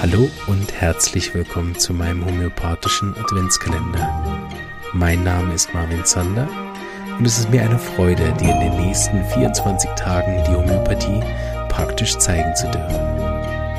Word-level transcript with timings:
Hallo 0.00 0.30
und 0.46 0.72
herzlich 0.72 1.34
willkommen 1.34 1.76
zu 1.76 1.92
meinem 1.92 2.24
homöopathischen 2.24 3.12
Adventskalender. 3.16 4.48
Mein 4.92 5.24
Name 5.24 5.52
ist 5.52 5.74
Marvin 5.74 6.04
Zander 6.04 6.48
und 7.18 7.26
es 7.26 7.40
ist 7.40 7.50
mir 7.50 7.62
eine 7.62 7.80
Freude, 7.80 8.32
dir 8.34 8.52
in 8.52 8.60
den 8.60 8.86
nächsten 8.86 9.24
24 9.24 9.90
Tagen 9.96 10.40
die 10.44 10.54
Homöopathie 10.54 11.20
praktisch 11.68 12.16
zeigen 12.18 12.54
zu 12.54 12.70
dürfen. 12.70 12.94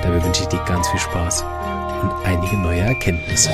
Dabei 0.03 0.21
wünsche 0.21 0.41
ich 0.41 0.49
dir 0.49 0.61
ganz 0.65 0.85
viel 0.89 0.99
Spaß 0.99 1.43
und 2.01 2.11
einige 2.25 2.57
neue 2.57 2.81
Erkenntnisse. 2.81 3.51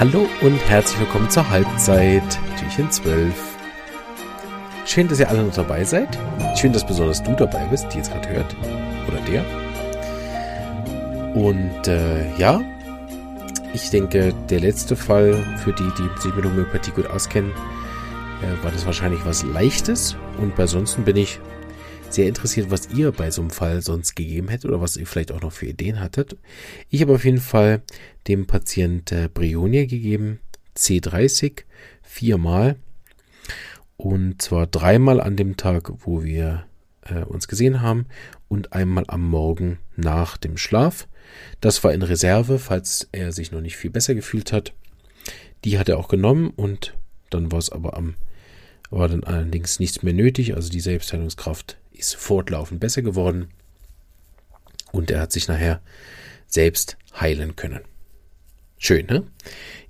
Hallo 0.00 0.26
und 0.40 0.58
herzlich 0.70 1.00
willkommen 1.00 1.28
zur 1.28 1.50
Halbzeit, 1.50 2.38
Türchen 2.58 2.90
12. 2.90 3.34
Schön, 4.86 5.08
dass 5.08 5.20
ihr 5.20 5.28
alle 5.28 5.42
noch 5.42 5.54
dabei 5.54 5.84
seid. 5.84 6.18
Schön, 6.56 6.72
dass 6.72 6.86
besonders 6.86 7.22
du 7.22 7.34
dabei 7.34 7.66
bist, 7.66 7.92
die 7.92 7.98
jetzt 7.98 8.10
gerade 8.10 8.28
hört. 8.30 8.56
Oder 9.08 9.20
der. 9.20 9.44
Und 11.34 11.88
äh, 11.88 12.36
ja, 12.36 12.62
ich 13.74 13.90
denke, 13.90 14.32
der 14.48 14.60
letzte 14.60 14.94
Fall, 14.94 15.34
für 15.64 15.72
die, 15.72 15.90
die 15.98 16.20
sich 16.20 16.34
mit 16.34 16.44
Homöopathie 16.44 16.92
gut 16.92 17.06
auskennen, 17.06 17.50
äh, 18.40 18.64
war 18.64 18.70
das 18.70 18.86
wahrscheinlich 18.86 19.24
was 19.24 19.42
Leichtes. 19.42 20.16
Und 20.38 20.54
bei 20.54 20.66
sonst 20.66 21.04
bin 21.04 21.16
ich 21.16 21.40
sehr 22.08 22.28
interessiert, 22.28 22.70
was 22.70 22.88
ihr 22.90 23.10
bei 23.10 23.30
so 23.30 23.42
einem 23.42 23.50
Fall 23.50 23.82
sonst 23.82 24.14
gegeben 24.14 24.48
hättet 24.48 24.70
oder 24.70 24.80
was 24.80 24.96
ihr 24.96 25.06
vielleicht 25.06 25.32
auch 25.32 25.40
noch 25.40 25.52
für 25.52 25.66
Ideen 25.66 25.98
hattet. 25.98 26.36
Ich 26.88 27.02
habe 27.02 27.14
auf 27.14 27.24
jeden 27.24 27.40
Fall 27.40 27.82
dem 28.28 28.46
Patient 28.46 29.10
äh, 29.10 29.28
Brionia 29.32 29.86
gegeben, 29.86 30.38
C30, 30.76 31.64
viermal. 32.02 32.76
Und 33.96 34.40
zwar 34.42 34.66
dreimal 34.66 35.20
an 35.20 35.36
dem 35.36 35.56
Tag, 35.56 35.90
wo 36.04 36.22
wir 36.22 36.64
äh, 37.04 37.24
uns 37.24 37.48
gesehen 37.48 37.80
haben 37.80 38.06
und 38.48 38.72
einmal 38.72 39.04
am 39.08 39.28
Morgen 39.28 39.78
nach 39.96 40.36
dem 40.36 40.56
Schlaf. 40.56 41.08
Das 41.60 41.82
war 41.84 41.92
in 41.92 42.02
Reserve, 42.02 42.58
falls 42.58 43.08
er 43.12 43.32
sich 43.32 43.52
noch 43.52 43.60
nicht 43.60 43.76
viel 43.76 43.90
besser 43.90 44.14
gefühlt 44.14 44.52
hat. 44.52 44.72
Die 45.64 45.78
hat 45.78 45.88
er 45.88 45.98
auch 45.98 46.08
genommen 46.08 46.50
und 46.50 46.94
dann 47.30 47.50
war 47.50 47.58
es 47.58 47.70
aber 47.70 47.96
am, 47.96 48.14
war 48.90 49.08
dann 49.08 49.24
allerdings 49.24 49.80
nichts 49.80 50.02
mehr 50.02 50.12
nötig. 50.12 50.54
Also 50.54 50.70
die 50.70 50.80
Selbstheilungskraft 50.80 51.78
ist 51.92 52.16
fortlaufend 52.16 52.80
besser 52.80 53.02
geworden 53.02 53.48
und 54.92 55.10
er 55.10 55.20
hat 55.20 55.32
sich 55.32 55.48
nachher 55.48 55.80
selbst 56.46 56.96
heilen 57.18 57.56
können. 57.56 57.80
Schön, 58.78 59.06
ne? 59.06 59.24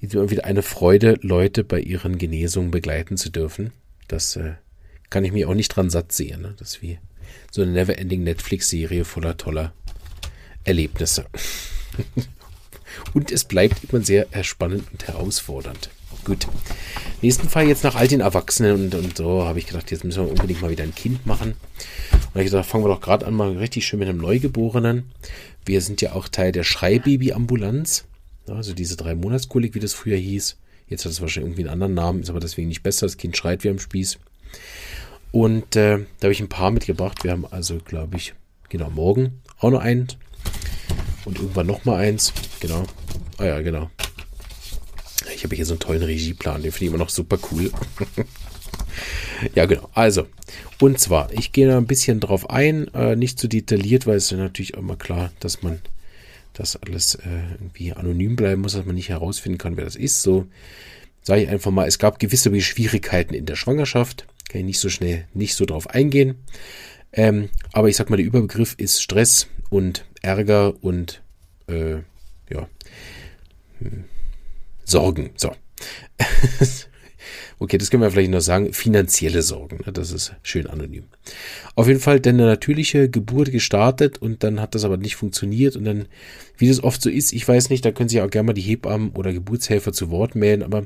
Jetzt 0.00 0.14
immer 0.14 0.30
wieder 0.30 0.44
eine 0.44 0.62
Freude, 0.62 1.18
Leute 1.20 1.64
bei 1.64 1.80
ihren 1.80 2.16
Genesungen 2.16 2.70
begleiten 2.70 3.16
zu 3.16 3.30
dürfen. 3.30 3.72
Das 4.06 4.36
äh, 4.36 4.54
kann 5.10 5.24
ich 5.24 5.32
mir 5.32 5.48
auch 5.48 5.54
nicht 5.54 5.68
dran 5.68 5.90
satt 5.90 6.12
sehen. 6.12 6.42
Ne? 6.42 6.54
Das 6.58 6.74
ist 6.74 6.82
wie 6.82 6.98
so 7.50 7.62
eine 7.62 7.72
Neverending 7.72 8.24
Netflix-Serie 8.24 9.04
voller 9.04 9.36
toller 9.36 9.72
Erlebnisse. 10.64 11.26
und 13.14 13.30
es 13.30 13.44
bleibt 13.44 13.84
immer 13.84 14.02
sehr 14.02 14.26
spannend 14.42 14.84
und 14.92 15.06
herausfordernd. 15.06 15.90
Gut. 16.24 16.46
Nächsten 17.20 17.50
Fall 17.50 17.68
jetzt 17.68 17.84
nach 17.84 17.96
all 17.96 18.08
den 18.08 18.20
Erwachsenen 18.20 18.72
und, 18.72 18.94
und 18.94 19.16
so 19.16 19.44
habe 19.44 19.58
ich 19.58 19.66
gedacht, 19.66 19.90
jetzt 19.90 20.04
müssen 20.04 20.24
wir 20.24 20.30
unbedingt 20.30 20.62
mal 20.62 20.70
wieder 20.70 20.84
ein 20.84 20.94
Kind 20.94 21.26
machen. 21.26 21.54
Und 22.32 22.40
ich 22.40 22.46
gesagt, 22.46 22.66
fangen 22.66 22.84
wir 22.84 22.88
doch 22.88 23.00
gerade 23.00 23.26
an, 23.26 23.34
mal 23.34 23.56
richtig 23.56 23.86
schön 23.86 23.98
mit 23.98 24.08
einem 24.08 24.18
Neugeborenen. 24.18 25.12
Wir 25.66 25.80
sind 25.80 26.00
ja 26.00 26.12
auch 26.12 26.28
Teil 26.28 26.52
der 26.52 26.64
Schreibaby-Ambulanz. 26.64 28.04
Also 28.46 28.74
diese 28.74 28.96
drei 28.96 29.14
Monatskolik, 29.14 29.74
wie 29.74 29.80
das 29.80 29.92
früher 29.92 30.16
hieß. 30.16 30.56
Jetzt 30.88 31.04
hat 31.04 31.12
es 31.12 31.20
wahrscheinlich 31.20 31.50
irgendwie 31.50 31.62
einen 31.62 31.82
anderen 31.82 31.94
Namen, 31.94 32.22
ist 32.22 32.30
aber 32.30 32.40
deswegen 32.40 32.68
nicht 32.68 32.82
besser. 32.82 33.06
Das 33.06 33.16
Kind 33.16 33.36
schreit 33.36 33.64
wie 33.64 33.70
am 33.70 33.78
Spieß. 33.78 34.18
Und 35.34 35.74
äh, 35.74 35.98
da 36.20 36.26
habe 36.26 36.32
ich 36.32 36.40
ein 36.40 36.48
paar 36.48 36.70
mitgebracht. 36.70 37.24
Wir 37.24 37.32
haben 37.32 37.44
also, 37.44 37.78
glaube 37.78 38.16
ich, 38.16 38.34
genau, 38.68 38.88
morgen 38.88 39.42
auch 39.58 39.72
noch 39.72 39.80
eins. 39.80 40.16
Und 41.24 41.40
irgendwann 41.40 41.66
noch 41.66 41.84
mal 41.84 41.96
eins. 41.96 42.32
Genau. 42.60 42.84
Ah 43.38 43.46
ja, 43.46 43.60
genau. 43.60 43.90
Ich 45.34 45.42
habe 45.42 45.56
hier 45.56 45.66
so 45.66 45.72
einen 45.72 45.80
tollen 45.80 46.04
Regieplan. 46.04 46.62
Den 46.62 46.70
finde 46.70 46.84
ich 46.84 46.90
immer 46.90 47.02
noch 47.02 47.08
super 47.08 47.36
cool. 47.50 47.72
ja, 49.56 49.66
genau. 49.66 49.88
Also, 49.92 50.28
und 50.80 51.00
zwar, 51.00 51.32
ich 51.32 51.50
gehe 51.50 51.66
da 51.66 51.78
ein 51.78 51.88
bisschen 51.88 52.20
drauf 52.20 52.48
ein. 52.48 52.86
Äh, 52.94 53.16
nicht 53.16 53.36
zu 53.36 53.46
so 53.46 53.48
detailliert, 53.48 54.06
weil 54.06 54.18
es 54.18 54.30
ist 54.30 54.38
natürlich 54.38 54.74
immer 54.74 54.94
klar, 54.94 55.32
dass 55.40 55.64
man 55.64 55.80
das 56.52 56.76
alles 56.76 57.16
äh, 57.16 57.54
irgendwie 57.58 57.92
anonym 57.92 58.36
bleiben 58.36 58.62
muss, 58.62 58.74
dass 58.74 58.86
man 58.86 58.94
nicht 58.94 59.08
herausfinden 59.08 59.58
kann, 59.58 59.76
wer 59.76 59.84
das 59.84 59.96
ist. 59.96 60.22
So 60.22 60.46
sage 61.22 61.42
ich 61.42 61.48
einfach 61.48 61.72
mal, 61.72 61.88
es 61.88 61.98
gab 61.98 62.20
gewisse 62.20 62.60
Schwierigkeiten 62.60 63.34
in 63.34 63.46
der 63.46 63.56
Schwangerschaft. 63.56 64.28
Kann 64.54 64.60
ich 64.60 64.66
nicht 64.66 64.78
so 64.78 64.88
schnell, 64.88 65.26
nicht 65.34 65.56
so 65.56 65.64
drauf 65.64 65.90
eingehen. 65.90 66.36
Ähm, 67.12 67.48
aber 67.72 67.88
ich 67.88 67.96
sag 67.96 68.08
mal, 68.08 68.18
der 68.18 68.24
Überbegriff 68.24 68.74
ist 68.78 69.02
Stress 69.02 69.48
und 69.68 70.04
Ärger 70.22 70.80
und 70.80 71.24
äh, 71.66 71.94
ja, 72.48 72.68
hm, 73.80 74.04
Sorgen. 74.84 75.30
So. 75.34 75.50
Okay, 77.60 77.78
das 77.78 77.88
können 77.90 78.02
wir 78.02 78.10
vielleicht 78.10 78.32
noch 78.32 78.40
sagen. 78.40 78.74
Finanzielle 78.74 79.40
Sorgen. 79.40 79.78
Ne? 79.86 79.92
Das 79.92 80.10
ist 80.10 80.34
schön 80.42 80.66
anonym. 80.66 81.04
Auf 81.76 81.86
jeden 81.86 82.00
Fall 82.00 82.20
dann 82.20 82.34
eine 82.34 82.46
natürliche 82.46 83.08
Geburt 83.08 83.52
gestartet 83.52 84.18
und 84.18 84.42
dann 84.42 84.60
hat 84.60 84.74
das 84.74 84.84
aber 84.84 84.98
nicht 84.98 85.16
funktioniert. 85.16 85.76
Und 85.76 85.84
dann, 85.84 86.06
wie 86.58 86.68
das 86.68 86.82
oft 86.82 87.00
so 87.00 87.08
ist, 87.08 87.32
ich 87.32 87.46
weiß 87.46 87.70
nicht, 87.70 87.84
da 87.84 87.92
können 87.92 88.10
sich 88.10 88.20
auch 88.20 88.28
gerne 88.28 88.48
mal 88.48 88.52
die 88.52 88.60
Hebammen 88.60 89.12
oder 89.12 89.32
Geburtshelfer 89.32 89.92
zu 89.92 90.10
Wort 90.10 90.34
melden. 90.34 90.62
Aber 90.62 90.84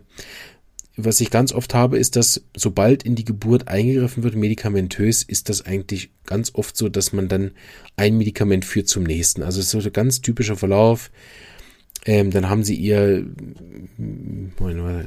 was 1.01 1.21
ich 1.21 1.31
ganz 1.31 1.53
oft 1.53 1.75
habe, 1.75 1.97
ist, 1.97 2.17
dass 2.17 2.43
sobald 2.57 3.05
in 3.05 3.15
die 3.15 3.25
Geburt 3.25 3.69
eingegriffen 3.69 4.25
wird, 4.25 4.35
medikamentös, 4.35 5.23
ist 5.23 5.49
das 5.49 5.65
eigentlich 5.65 6.11
ganz 6.27 6.55
oft 6.55 6.77
so, 6.77 6.89
dass 6.89 7.13
man 7.13 7.29
dann 7.29 7.53
ein 7.97 8.19
Medikament 8.19 8.65
führt 8.65 8.89
zum 8.89 9.05
nächsten. 9.05 9.43
Also 9.45 9.61
es 9.61 9.73
ist 9.73 9.83
so 9.83 9.89
ein 9.89 9.93
ganz 9.93 10.21
typischer 10.23 10.57
Verlauf. 10.57 11.13
Ähm, 12.05 12.33
dann 12.33 12.49
haben 12.49 12.65
sie 12.65 12.75
ihr 12.75 13.27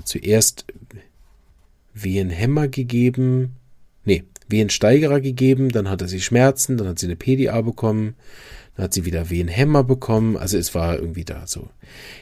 zuerst 0.06 0.66
Wehenhemmer 1.94 2.69
gegeben. 2.69 3.58
Nee, 4.06 4.23
Wehensteigerer 4.47 5.19
gegeben, 5.19 5.69
dann 5.69 5.90
hatte 5.90 6.08
sie 6.08 6.22
Schmerzen, 6.22 6.78
dann 6.78 6.88
hat 6.88 7.00
sie 7.00 7.08
eine 7.08 7.18
PDA 7.18 7.62
bekommen, 7.62 8.16
dann 8.76 8.86
hat 8.86 8.94
sie 8.94 9.06
wieder 9.06 9.30
Wehenhemmer 9.30 9.84
bekommen. 9.84 10.38
Also 10.38 10.58
es 10.58 10.74
war 10.74 10.98
irgendwie 10.98 11.26
da 11.26 11.46
so 11.46 11.70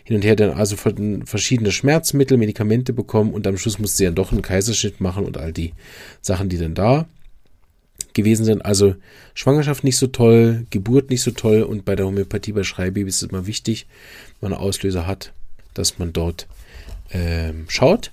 hin 0.04 0.16
und 0.16 0.24
her 0.24 0.36
dann 0.36 0.52
also 0.52 0.76
verschiedene 0.76 1.72
Schmerzmittel, 1.72 2.38
Medikamente 2.38 2.94
bekommen 2.94 3.34
und 3.34 3.46
am 3.48 3.58
Schluss 3.58 3.80
musste 3.80 3.98
sie 3.98 4.06
dann 4.06 4.16
doch 4.16 4.32
einen 4.32 4.42
Kaiserschnitt 4.42 5.00
machen 5.02 5.26
und 5.26 5.38
all 5.38 5.54
die 5.54 5.74
Sachen, 6.22 6.50
die 6.50 6.58
dann 6.58 6.76
da 6.76 7.08
gewesen 8.14 8.46
sind. 8.46 8.66
Also 8.66 8.96
Schwangerschaft 9.34 9.84
nicht 9.84 9.98
so 9.98 10.08
toll, 10.08 10.66
Geburt 10.70 11.10
nicht 11.10 11.22
so 11.22 11.32
toll 11.32 11.62
und 11.62 11.86
bei 11.86 11.96
der 11.96 12.06
Homöopathie 12.06 12.54
bei 12.54 12.64
Schreibabys 12.64 13.16
ist 13.16 13.24
es 13.24 13.30
immer 13.30 13.46
wichtig, 13.46 13.88
wenn 14.40 14.52
man 14.52 14.60
Auslöser 14.60 15.06
hat, 15.06 15.34
dass 15.74 16.00
man 16.00 16.14
dort 16.14 16.48
ähm, 17.12 17.66
schaut. 17.68 18.12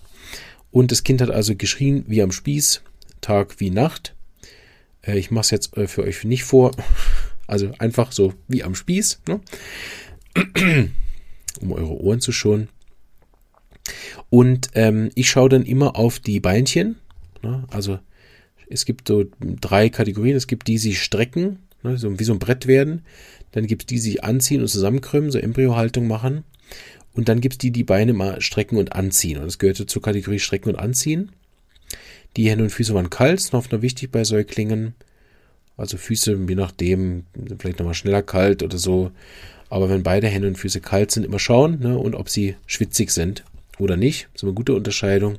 Und 0.71 0.93
das 0.93 1.05
Kind 1.05 1.23
hat 1.23 1.31
also 1.31 1.57
geschrien 1.57 2.05
wie 2.07 2.23
am 2.23 2.33
Spieß, 2.33 2.83
Tag 3.21 3.61
wie 3.61 3.71
Nacht. 3.71 4.15
Äh, 5.03 5.19
ich 5.19 5.31
mache 5.31 5.43
es 5.43 5.51
jetzt 5.51 5.77
äh, 5.77 5.89
für 5.89 6.03
euch 6.03 6.25
nicht 6.25 6.45
vor. 6.45 6.73
Also 7.47 7.73
einfach 7.79 8.13
so 8.13 8.35
wie 8.49 8.63
am 8.63 8.75
Spieß, 8.75 9.23
ne? 9.29 9.41
um 11.61 11.73
eure 11.73 12.01
Ohren 12.01 12.21
zu 12.21 12.33
schonen. 12.33 12.69
Und 14.31 14.71
ähm, 14.75 15.11
ich 15.15 15.31
schaue 15.31 15.49
dann 15.49 15.65
immer 15.65 15.97
auf 15.97 16.19
die 16.19 16.41
Beinchen. 16.41 16.97
Ne? 17.43 17.65
Also 17.71 17.99
es 18.69 18.85
gibt 18.85 19.09
so 19.09 19.25
drei 19.41 19.89
Kategorien. 19.89 20.37
Es 20.37 20.47
gibt 20.47 20.67
die, 20.67 20.73
die 20.73 20.79
sich 20.79 21.03
strecken, 21.03 21.61
ne? 21.83 21.97
so, 21.97 22.19
wie 22.19 22.25
so 22.25 22.33
ein 22.33 22.39
Brett 22.39 22.67
werden. 22.67 23.03
Dann 23.53 23.67
gibt 23.67 23.83
es 23.83 23.87
die, 23.87 23.95
die 23.95 24.01
sich 24.01 24.25
anziehen 24.25 24.61
und 24.61 24.69
zusammenkrümmen, 24.69 25.31
so 25.31 25.39
Embryohaltung 25.39 26.07
machen. 26.09 26.45
Und 27.15 27.29
dann 27.29 27.41
gibt 27.41 27.55
es 27.55 27.59
die, 27.59 27.71
die 27.71 27.85
Beine 27.85 28.13
mal 28.13 28.41
strecken 28.43 28.77
und 28.77 28.93
anziehen. 28.93 29.39
Und 29.39 29.47
das 29.47 29.59
gehörte 29.59 29.87
zur 29.87 30.03
Kategorie 30.03 30.39
Strecken 30.39 30.71
und 30.71 30.77
Anziehen. 30.77 31.31
Die 32.37 32.51
Hände 32.51 32.65
und 32.65 32.71
Füße 32.71 32.93
waren 32.93 33.09
kalt, 33.09 33.53
noch 33.53 33.71
wichtig 33.71 34.13
bei 34.13 34.25
Säuglingen. 34.25 34.95
Also 35.77 35.97
Füße, 35.99 36.39
je 36.49 36.55
nachdem, 36.55 37.25
vielleicht 37.59 37.79
nochmal 37.79 37.95
schneller 37.95 38.23
kalt 38.23 38.63
oder 38.63 38.79
so. 38.79 39.11
Aber 39.69 39.89
wenn 39.91 40.03
beide 40.03 40.29
Hände 40.29 40.49
und 40.49 40.57
Füße 40.57 40.81
kalt 40.81 41.11
sind, 41.11 41.25
immer 41.25 41.39
schauen 41.39 41.81
ne, 41.81 41.99
und 41.99 42.15
ob 42.15 42.29
sie 42.31 42.57
schwitzig 42.67 43.11
sind 43.11 43.45
oder 43.79 43.97
nicht. 43.97 44.29
Das 44.33 44.43
ist 44.43 44.45
eine 44.45 44.55
gute 44.55 44.75
Unterscheidung. 44.75 45.39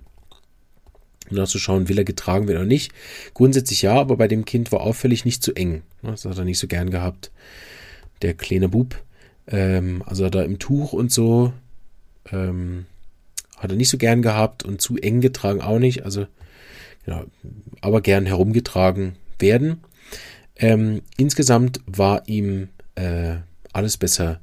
Und 1.30 1.46
zu 1.48 1.60
schauen, 1.60 1.90
will 1.90 1.98
er 1.98 2.06
getragen 2.06 2.48
werden 2.48 2.60
oder 2.60 2.68
nicht. 2.68 2.94
Grundsätzlich 3.34 3.82
ja, 3.82 3.96
aber 3.96 4.16
bei 4.16 4.28
dem 4.28 4.46
Kind 4.46 4.72
war 4.72 4.82
auffällig 4.82 5.26
nicht 5.26 5.44
zu 5.44 5.54
eng. 5.54 5.82
Das 6.02 6.26
hat 6.26 6.38
er 6.38 6.46
nicht 6.46 6.60
so 6.60 6.68
gern 6.68 6.90
gehabt. 6.90 7.32
Der 8.22 8.34
kleine 8.34 8.70
Bub. 8.70 9.04
Ähm, 9.48 10.04
also 10.06 10.30
da 10.30 10.44
im 10.44 10.60
Tuch 10.60 10.94
und 10.94 11.12
so 11.12 11.52
ähm, 12.32 12.86
hat 13.58 13.72
er 13.72 13.78
nicht 13.78 13.90
so 13.90 13.98
gern 13.98 14.22
gehabt 14.22 14.64
und 14.64 14.82
zu 14.82 14.98
eng 14.98 15.20
getragen 15.20 15.62
auch 15.62 15.80
nicht. 15.80 16.06
Also, 16.06 16.28
ja, 17.06 17.26
aber 17.82 18.02
gern 18.02 18.26
herumgetragen 18.26 19.16
werden. 19.40 19.82
Ähm, 20.56 21.02
insgesamt 21.18 21.82
war 21.86 22.28
ihm 22.28 22.70
äh, 22.96 23.36
alles 23.74 23.98
besser 23.98 24.40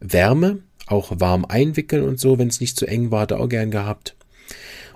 Wärme, 0.00 0.58
auch 0.86 1.12
warm 1.20 1.44
einwickeln 1.44 2.02
und 2.02 2.18
so, 2.18 2.38
wenn 2.38 2.48
es 2.48 2.60
nicht 2.60 2.76
zu 2.76 2.86
eng 2.86 3.10
war, 3.10 3.22
hat 3.22 3.30
er 3.30 3.40
auch 3.40 3.48
gern 3.48 3.70
gehabt. 3.70 4.16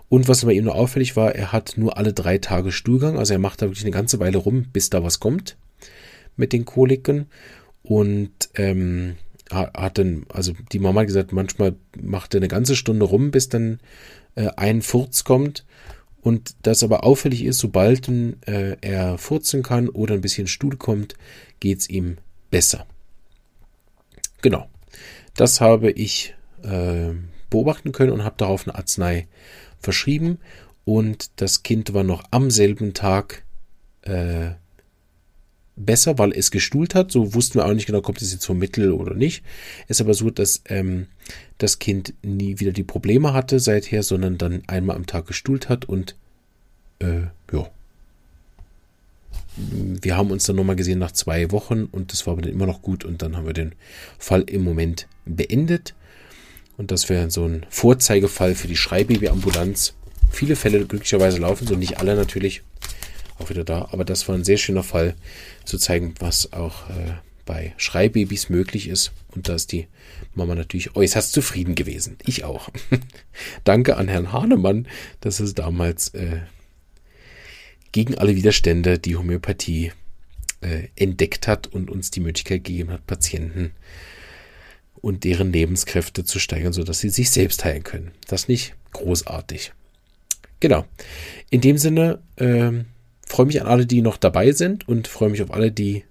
Und 0.08 0.28
was 0.28 0.44
bei 0.44 0.52
ihm 0.52 0.64
nur 0.64 0.74
auffällig 0.74 1.16
war, 1.16 1.34
er 1.34 1.52
hat 1.52 1.74
nur 1.76 1.96
alle 1.96 2.12
drei 2.12 2.38
Tage 2.38 2.72
Stuhlgang, 2.72 3.18
also 3.18 3.32
er 3.32 3.38
macht 3.38 3.62
da 3.62 3.66
wirklich 3.66 3.84
eine 3.84 3.92
ganze 3.92 4.20
Weile 4.20 4.38
rum, 4.38 4.66
bis 4.72 4.90
da 4.90 5.02
was 5.02 5.20
kommt. 5.20 5.56
mit 6.36 6.52
den 6.52 6.64
Koliken 6.64 7.26
und 7.82 8.30
ähm, 8.54 9.16
hat 9.50 9.98
dann, 9.98 10.26
also 10.32 10.52
die 10.72 10.78
Mama 10.78 11.00
hat 11.00 11.06
gesagt, 11.06 11.32
manchmal 11.32 11.74
macht 12.00 12.34
er 12.34 12.38
eine 12.38 12.48
ganze 12.48 12.76
Stunde 12.76 13.06
rum, 13.06 13.30
bis 13.30 13.48
dann 13.48 13.80
äh, 14.34 14.48
ein 14.56 14.82
Furz 14.82 15.24
kommt. 15.24 15.64
Und 16.26 16.56
das 16.62 16.82
aber 16.82 17.04
auffällig 17.04 17.44
ist, 17.44 17.60
sobald 17.60 18.08
äh, 18.08 18.76
er 18.80 19.16
furzen 19.16 19.62
kann 19.62 19.88
oder 19.88 20.14
ein 20.14 20.22
bisschen 20.22 20.48
Stuhl 20.48 20.76
kommt, 20.76 21.14
geht 21.60 21.78
es 21.78 21.88
ihm 21.88 22.16
besser. 22.50 22.84
Genau. 24.42 24.68
Das 25.36 25.60
habe 25.60 25.92
ich 25.92 26.34
äh, 26.64 27.12
beobachten 27.48 27.92
können 27.92 28.10
und 28.10 28.24
habe 28.24 28.34
darauf 28.38 28.66
eine 28.66 28.74
Arznei 28.74 29.28
verschrieben. 29.78 30.38
Und 30.84 31.30
das 31.36 31.62
Kind 31.62 31.94
war 31.94 32.02
noch 32.02 32.24
am 32.32 32.50
selben 32.50 32.92
Tag 32.92 33.44
äh, 34.02 34.50
besser, 35.86 36.18
weil 36.18 36.32
es 36.32 36.50
gestuhlt 36.50 36.94
hat. 36.94 37.10
So 37.10 37.34
wussten 37.34 37.58
wir 37.58 37.66
auch 37.66 37.72
nicht 37.72 37.86
genau, 37.86 38.00
kommt 38.00 38.20
es 38.20 38.32
jetzt 38.32 38.44
vom 38.44 38.58
Mittel 38.58 38.92
oder 38.92 39.14
nicht. 39.14 39.42
Ist 39.88 40.00
aber 40.00 40.14
so, 40.14 40.30
dass 40.30 40.62
ähm, 40.66 41.06
das 41.58 41.78
Kind 41.78 42.12
nie 42.22 42.60
wieder 42.60 42.72
die 42.72 42.84
Probleme 42.84 43.32
hatte 43.32 43.60
seither, 43.60 44.02
sondern 44.02 44.36
dann 44.36 44.62
einmal 44.66 44.96
am 44.96 45.06
Tag 45.06 45.26
gestuhlt 45.26 45.68
hat 45.68 45.84
und 45.86 46.16
äh, 46.98 47.22
ja. 47.52 47.70
Wir 49.58 50.16
haben 50.18 50.30
uns 50.30 50.44
dann 50.44 50.56
nochmal 50.56 50.76
gesehen 50.76 50.98
nach 50.98 51.12
zwei 51.12 51.50
Wochen 51.50 51.84
und 51.84 52.12
das 52.12 52.26
war 52.26 52.34
aber 52.34 52.42
dann 52.42 52.52
immer 52.52 52.66
noch 52.66 52.82
gut 52.82 53.04
und 53.04 53.22
dann 53.22 53.36
haben 53.36 53.46
wir 53.46 53.54
den 53.54 53.74
Fall 54.18 54.42
im 54.42 54.62
Moment 54.62 55.06
beendet. 55.24 55.94
Und 56.76 56.90
das 56.90 57.08
wäre 57.08 57.30
so 57.30 57.46
ein 57.46 57.64
Vorzeigefall 57.70 58.54
für 58.54 58.68
die 58.68 58.76
Schreibabyambulanz. 58.76 59.94
Viele 60.30 60.56
Fälle 60.56 60.84
glücklicherweise 60.84 61.38
laufen 61.38 61.66
so, 61.66 61.74
nicht 61.74 61.98
alle 61.98 62.16
natürlich 62.16 62.62
auch 63.38 63.50
wieder 63.50 63.64
da. 63.64 63.88
Aber 63.92 64.04
das 64.04 64.28
war 64.28 64.34
ein 64.34 64.44
sehr 64.44 64.58
schöner 64.58 64.82
Fall, 64.82 65.14
zu 65.64 65.78
zeigen, 65.78 66.14
was 66.18 66.52
auch 66.52 66.88
äh, 66.90 67.14
bei 67.44 67.74
Schreibabys 67.76 68.48
möglich 68.48 68.88
ist. 68.88 69.12
Und 69.34 69.48
da 69.48 69.54
ist 69.54 69.72
die 69.72 69.86
Mama 70.34 70.54
natürlich 70.54 70.94
äußerst 70.96 71.32
zufrieden 71.32 71.74
gewesen. 71.74 72.18
Ich 72.24 72.44
auch. 72.44 72.68
Danke 73.64 73.96
an 73.96 74.08
Herrn 74.08 74.32
Hahnemann, 74.32 74.86
dass 75.20 75.40
es 75.40 75.54
damals 75.54 76.08
äh, 76.14 76.40
gegen 77.92 78.16
alle 78.16 78.36
Widerstände 78.36 78.98
die 78.98 79.16
Homöopathie 79.16 79.92
äh, 80.60 80.88
entdeckt 80.96 81.48
hat 81.48 81.66
und 81.66 81.90
uns 81.90 82.10
die 82.10 82.20
Möglichkeit 82.20 82.64
gegeben 82.64 82.90
hat, 82.90 83.06
Patienten 83.06 83.72
und 85.00 85.24
deren 85.24 85.52
Lebenskräfte 85.52 86.24
zu 86.24 86.38
steigern, 86.38 86.72
sodass 86.72 87.00
sie 87.00 87.10
sich 87.10 87.30
selbst 87.30 87.64
heilen 87.64 87.84
können. 87.84 88.10
Das 88.26 88.48
nicht 88.48 88.74
großartig. 88.92 89.72
Genau. 90.60 90.84
In 91.50 91.60
dem 91.60 91.78
Sinne, 91.78 92.20
ähm, 92.38 92.86
freue 93.36 93.44
mich 93.44 93.60
an 93.60 93.66
alle, 93.66 93.84
die 93.84 94.00
noch 94.00 94.16
dabei 94.16 94.52
sind 94.52 94.88
und 94.88 95.08
freue 95.08 95.28
mich 95.28 95.42
auf 95.42 95.52
alle, 95.52 95.70
die 95.70 96.04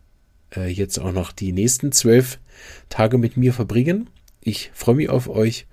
äh, 0.56 0.68
jetzt 0.68 1.00
auch 1.00 1.12
noch 1.12 1.32
die 1.32 1.54
nächsten 1.54 1.92
zwölf 1.92 2.38
Tage 2.90 3.18
mit 3.18 3.36
mir 3.36 3.52
verbringen. 3.52 4.12
Ich 4.42 4.70
freue 4.76 4.94
mich 4.94 5.10
auf 5.10 5.28
euch 5.28 5.66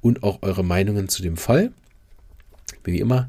und 0.00 0.22
auch 0.22 0.38
eure 0.40 0.64
Meinungen 0.64 1.10
zu 1.10 1.20
dem 1.20 1.36
Fall. 1.36 1.72
Bin 2.84 2.94
wie 2.94 3.00
immer 3.00 3.28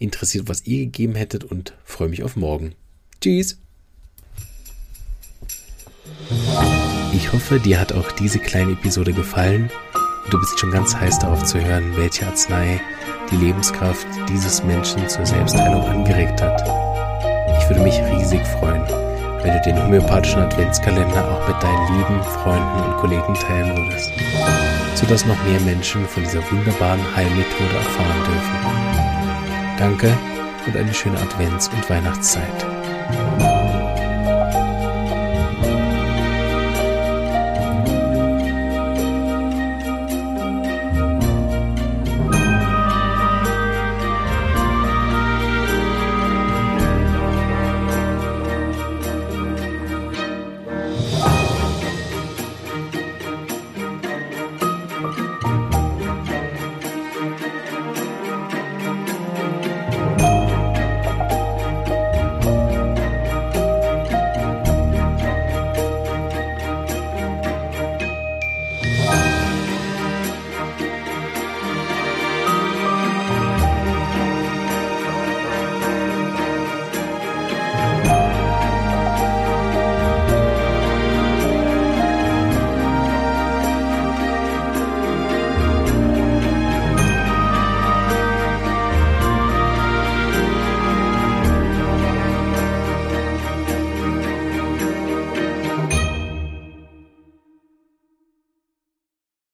interessiert, 0.00 0.48
was 0.48 0.66
ihr 0.66 0.78
gegeben 0.78 1.14
hättet 1.14 1.44
und 1.44 1.74
freue 1.84 2.08
mich 2.08 2.24
auf 2.24 2.34
morgen. 2.34 2.74
Tschüss! 3.20 3.56
Ich 7.12 7.32
hoffe, 7.32 7.60
dir 7.60 7.78
hat 7.78 7.92
auch 7.92 8.10
diese 8.10 8.40
kleine 8.40 8.72
Episode 8.72 9.12
gefallen 9.12 9.70
und 10.24 10.34
du 10.34 10.40
bist 10.40 10.58
schon 10.58 10.72
ganz 10.72 10.96
heiß 10.96 11.20
darauf 11.20 11.44
zu 11.44 11.64
hören, 11.64 11.96
welche 11.96 12.26
Arznei 12.26 12.80
die 13.30 13.36
Lebenskraft 13.36 14.08
dieses 14.28 14.64
Menschen 14.64 15.08
zur 15.08 15.24
Selbstheilung 15.24 15.82
angeregt 15.82 16.42
hat. 16.42 16.81
Würde 17.72 17.84
mich 17.84 18.02
riesig 18.04 18.46
freuen, 18.46 18.82
wenn 19.40 19.54
du 19.54 19.60
den 19.62 19.82
homöopathischen 19.82 20.42
Adventskalender 20.42 21.26
auch 21.26 21.48
mit 21.48 21.62
deinen 21.62 21.96
lieben 21.96 22.22
Freunden 22.22 22.82
und 22.82 22.96
Kollegen 22.98 23.32
teilen 23.32 23.74
würdest, 23.74 24.12
sodass 24.94 25.24
noch 25.24 25.42
mehr 25.44 25.58
Menschen 25.60 26.06
von 26.06 26.22
dieser 26.22 26.42
wunderbaren 26.50 27.00
Heilmethode 27.16 27.74
erfahren 27.74 28.24
dürfen. 28.26 29.76
Danke 29.78 30.18
und 30.66 30.76
eine 30.76 30.92
schöne 30.92 31.16
Advents- 31.16 31.70
und 31.72 31.88
Weihnachtszeit. 31.88 32.91